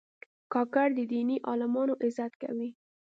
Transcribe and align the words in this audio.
کاکړ 0.53 0.87
د 0.97 0.99
دیني 1.11 1.37
عالمانو 1.49 1.93
عزت 2.03 2.33
کوي. 2.41 2.69